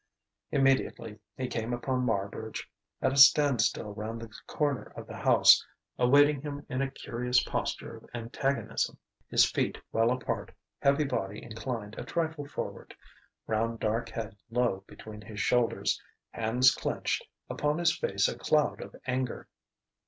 [0.51, 2.67] Immediately he came upon Marbridge
[3.03, 5.63] at a standstill round the corner of the house,
[5.99, 11.99] awaiting him in a curious posture of antagonism: his feet well apart, heavy body inclined
[11.99, 12.95] a trifle forward,
[13.45, 18.95] round dark head low between his shoulders, hands clenched, upon his face a cloud of
[19.05, 19.47] anger.